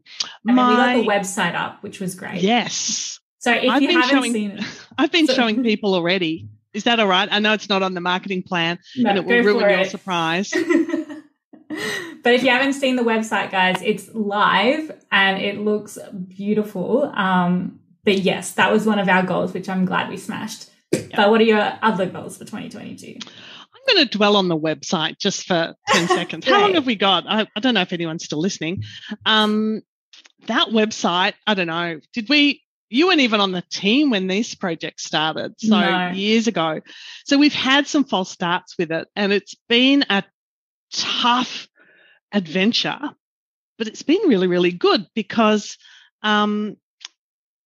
[0.42, 2.40] Mean, my, we got the website up, which was great.
[2.40, 3.20] Yes.
[3.40, 4.64] So if I've you haven't showing, seen it,
[4.98, 6.48] I've been so, showing people already.
[6.72, 7.28] Is that all right?
[7.30, 9.90] I know it's not on the marketing plan, no, and it will ruin your it.
[9.90, 10.50] surprise.
[10.50, 17.04] but if you haven't seen the website, guys, it's live and it looks beautiful.
[17.14, 20.70] Um, but yes, that was one of our goals, which I'm glad we smashed.
[20.92, 21.10] Yep.
[21.16, 23.18] But what are your other goals for 2022?
[23.86, 26.46] Going to dwell on the website just for 10 seconds.
[26.46, 27.24] How long have we got?
[27.26, 28.84] I, I, don't know if anyone's still listening.
[29.24, 29.82] Um,
[30.46, 34.54] that website, I don't know, did we, you weren't even on the team when this
[34.54, 35.54] project started.
[35.58, 36.10] So no.
[36.10, 36.80] years ago.
[37.24, 40.22] So we've had some false starts with it and it's been a
[40.92, 41.68] tough
[42.32, 43.00] adventure,
[43.78, 45.76] but it's been really, really good because,
[46.22, 46.76] um,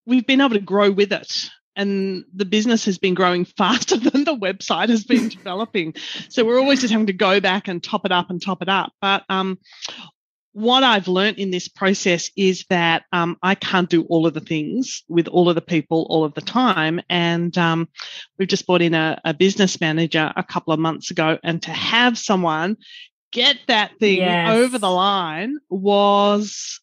[0.06, 4.24] we've been able to grow with it and the business has been growing faster than
[4.24, 5.94] the website has been developing.
[6.28, 8.68] So we're always just having to go back and top it up and top it
[8.68, 8.92] up.
[9.00, 9.59] But um,
[10.52, 14.40] what I've learned in this process is that um, I can't do all of the
[14.40, 17.00] things with all of the people all of the time.
[17.09, 17.88] And um,
[18.38, 21.70] we've just brought in a, a, business manager a couple of months ago, and to
[21.70, 22.76] have someone
[23.33, 24.50] get that thing yes.
[24.50, 26.80] over the line was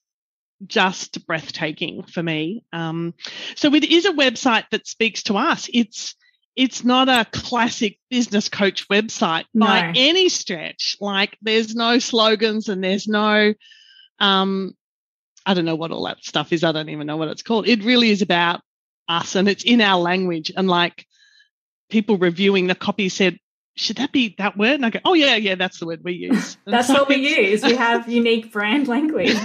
[0.66, 2.64] just breathtaking for me.
[2.74, 3.14] Um,
[3.56, 5.70] so it is a website that speaks to us.
[5.74, 6.16] It's
[6.56, 9.68] it's not a classic business coach website no.
[9.68, 10.98] by any stretch.
[11.00, 13.54] Like there's no slogans and there's no
[14.20, 14.76] um,
[15.46, 16.64] I don't know what all that stuff is.
[16.64, 17.68] I don't even know what it's called.
[17.68, 18.62] It really is about
[19.08, 20.52] us and it's in our language.
[20.56, 21.06] And like
[21.90, 23.38] people reviewing the copy said,
[23.78, 24.74] should that be that word?
[24.74, 26.58] And I go, oh yeah, yeah, that's the word we use.
[26.66, 27.64] that's what we use.
[27.64, 29.38] We have unique brand language.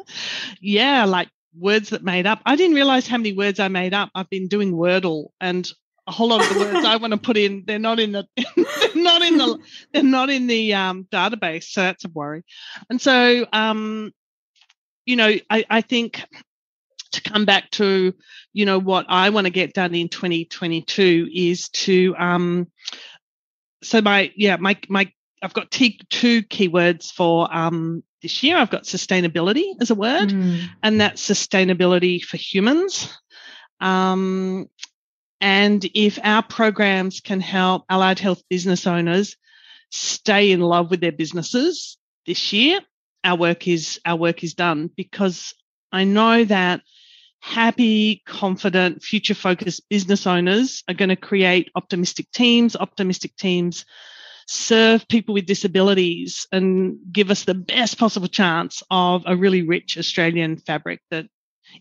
[0.60, 2.40] yeah, like words that made up.
[2.44, 4.10] I didn't realize how many words I made up.
[4.14, 5.70] I've been doing Wordle and
[6.06, 8.26] a whole lot of the words I want to put in, they're not in the,
[8.36, 9.58] they're not in the,
[9.92, 11.64] they're not in the um, database.
[11.64, 12.42] So that's a worry.
[12.88, 14.12] And so, um,
[15.06, 16.24] you know, I, I think
[17.12, 18.14] to come back to,
[18.52, 22.68] you know, what I want to get done in 2022 is to, um,
[23.82, 25.12] so my yeah my my
[25.42, 28.58] I've got t- two keywords for um, this year.
[28.58, 30.62] I've got sustainability as a word, mm.
[30.82, 33.16] and that's sustainability for humans.
[33.80, 34.68] Um,
[35.40, 39.36] and if our programs can help allied health business owners
[39.90, 42.80] stay in love with their businesses this year,
[43.24, 45.54] our work is our work is done because
[45.90, 46.82] I know that
[47.40, 52.76] happy, confident, future focused business owners are going to create optimistic teams.
[52.76, 53.84] Optimistic teams
[54.46, 59.96] serve people with disabilities and give us the best possible chance of a really rich
[59.96, 61.26] Australian fabric that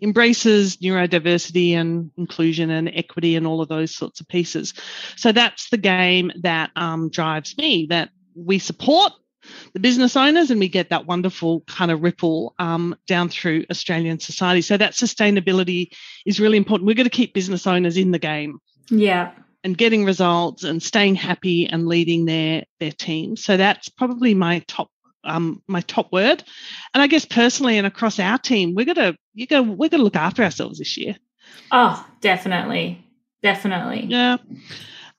[0.02, 4.74] embraces neurodiversity and inclusion and equity and all of those sorts of pieces.
[5.16, 9.14] So that's the game that um, drives me, that we support
[9.74, 14.20] the business owners and we get that wonderful kind of ripple um, down through Australian
[14.20, 14.62] society.
[14.62, 15.92] So that sustainability
[16.26, 16.88] is really important.
[16.88, 18.60] We're going to keep business owners in the game.
[18.90, 19.32] Yeah.
[19.64, 23.36] And getting results and staying happy and leading their their team.
[23.36, 24.90] So that's probably my top
[25.26, 26.44] um, my top word.
[26.94, 30.16] And I guess personally and across our team, we're gonna you go we're gonna look
[30.16, 31.18] after ourselves this year.
[31.72, 33.06] Oh, definitely.
[33.42, 34.06] Definitely.
[34.06, 34.38] Yeah.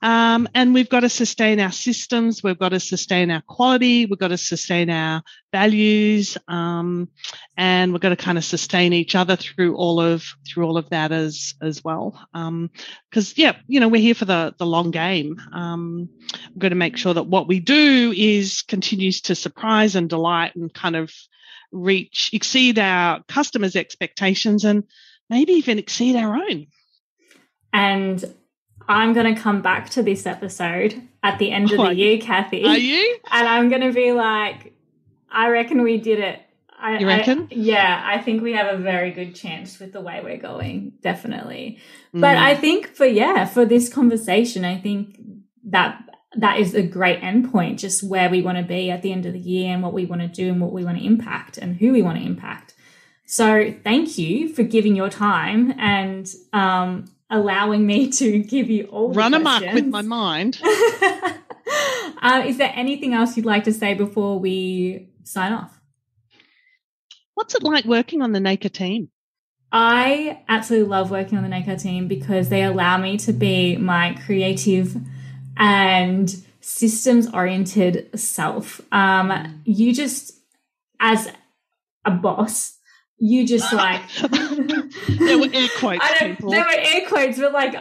[0.03, 2.43] Um, and we've got to sustain our systems.
[2.43, 4.07] We've got to sustain our quality.
[4.07, 5.23] We've got to sustain our
[5.53, 6.39] values.
[6.49, 7.09] Um,
[7.57, 10.89] and we've got to kind of sustain each other through all of, through all of
[10.91, 12.19] that as, as well.
[12.33, 12.71] Um,
[13.13, 15.41] cause yeah, you know, we're here for the, the long game.
[15.53, 16.09] Um,
[16.51, 20.57] we've got to make sure that what we do is continues to surprise and delight
[20.57, 21.13] and kind of
[21.73, 24.85] reach, exceed our customers' expectations and
[25.29, 26.67] maybe even exceed our own.
[27.73, 28.25] And
[28.89, 32.65] I'm going to come back to this episode at the end of the year, Kathy.
[32.65, 33.19] Are you?
[33.31, 34.75] And I'm going to be like,
[35.31, 36.41] I reckon we did it.
[36.79, 37.49] I, you reckon?
[37.51, 40.95] I, yeah, I think we have a very good chance with the way we're going,
[41.03, 41.79] definitely.
[42.15, 42.23] Mm.
[42.23, 45.21] But I think for, yeah, for this conversation, I think
[45.65, 46.03] that
[46.37, 49.35] that is a great endpoint, just where we want to be at the end of
[49.35, 51.77] the year and what we want to do and what we want to impact and
[51.77, 52.75] who we want to impact.
[53.27, 59.13] So thank you for giving your time and um, allowing me to give you all
[59.13, 60.61] run amok with my mind.
[62.23, 65.81] uh, is there anything else you'd like to say before we sign off?
[67.35, 69.11] What's it like working on the NACA team?
[69.73, 74.19] I absolutely love working on the NACA team because they allow me to be my
[74.27, 74.97] creative
[75.57, 78.81] and systems oriented self.
[78.91, 80.33] Um, you just,
[80.99, 81.33] as
[82.05, 82.79] a boss,
[83.21, 86.03] you just like there were air quotes.
[86.03, 86.51] I don't, people.
[86.51, 87.75] There were air quotes, but like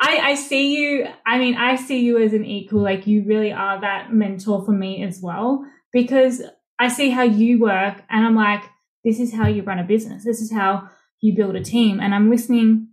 [0.00, 1.06] I, I see you.
[1.26, 2.80] I mean, I see you as an equal.
[2.80, 6.42] Like you really are that mentor for me as well because
[6.78, 8.62] I see how you work, and I'm like,
[9.04, 10.24] this is how you run a business.
[10.24, 10.88] This is how
[11.20, 12.00] you build a team.
[12.00, 12.88] And I'm listening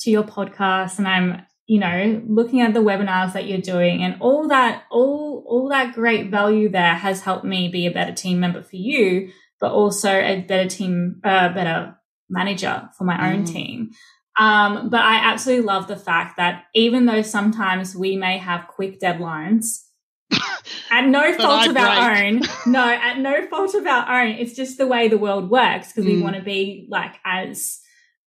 [0.00, 4.16] to your podcast, and I'm you know looking at the webinars that you're doing, and
[4.20, 8.38] all that all all that great value there has helped me be a better team
[8.38, 11.96] member for you but also a better team, uh, better
[12.28, 13.52] manager for my own mm.
[13.52, 13.90] team.
[14.38, 19.00] Um, but I absolutely love the fact that even though sometimes we may have quick
[19.00, 19.84] deadlines,
[20.90, 24.78] at no fault of our own, no, at no fault of our own, it's just
[24.78, 26.14] the way the world works because mm.
[26.14, 27.80] we want to be like as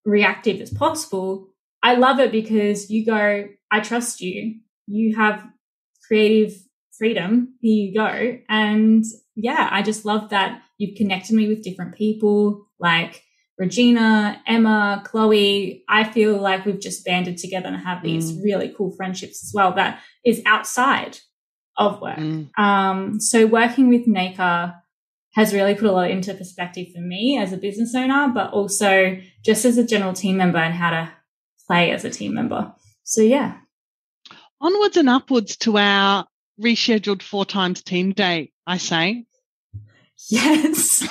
[0.06, 1.48] reactive as possible.
[1.82, 4.60] I love it because you go, I trust you.
[4.88, 5.44] You have
[6.08, 6.54] creative
[6.98, 7.56] freedom.
[7.60, 8.38] Here you go.
[8.50, 9.04] And
[9.36, 13.24] yeah, I just love that you've connected me with different people like
[13.58, 15.84] Regina, Emma, Chloe.
[15.88, 18.44] I feel like we've just banded together and have these mm.
[18.44, 21.20] really cool friendships as well that is outside
[21.78, 22.18] of work.
[22.18, 22.58] Mm.
[22.58, 24.76] Um, so working with NACA
[25.34, 29.18] has really put a lot into perspective for me as a business owner, but also
[29.44, 31.12] just as a general team member and how to
[31.68, 32.74] play as a team member.
[33.04, 33.58] So yeah.
[34.62, 36.26] Onwards and upwards to our
[36.62, 39.26] rescheduled four times team day, I say.
[40.30, 41.04] Yes.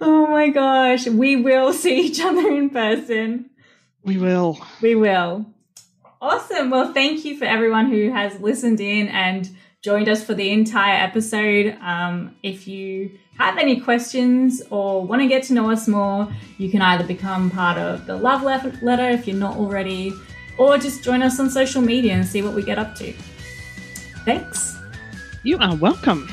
[0.00, 1.06] oh my gosh.
[1.06, 3.50] We will see each other in person.
[4.04, 4.58] We will.
[4.80, 5.46] We will.
[6.20, 6.70] Awesome.
[6.70, 9.50] Well, thank you for everyone who has listened in and
[9.82, 11.76] joined us for the entire episode.
[11.80, 16.28] Um, if you have any questions or want to get to know us more,
[16.58, 20.12] you can either become part of the love letter if you're not already,
[20.58, 23.12] or just join us on social media and see what we get up to.
[24.24, 24.76] Thanks.
[25.46, 26.28] You are welcome.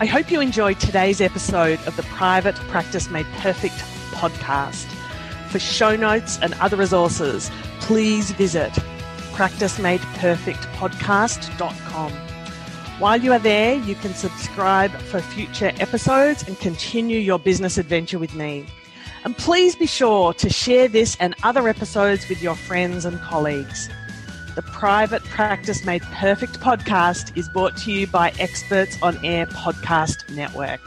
[0.00, 3.76] I hope you enjoyed today's episode of the Private Practice Made Perfect
[4.12, 4.86] podcast.
[5.50, 8.72] For show notes and other resources, please visit
[9.34, 12.23] practicemadeperfectpodcast.com.
[13.00, 18.20] While you are there, you can subscribe for future episodes and continue your business adventure
[18.20, 18.66] with me.
[19.24, 23.88] And please be sure to share this and other episodes with your friends and colleagues.
[24.54, 30.32] The Private Practice Made Perfect podcast is brought to you by Experts on Air Podcast
[30.32, 30.80] Network.